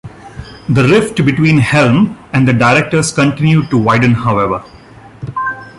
[0.67, 4.63] The rift between Helm and the directors continued to widen, however.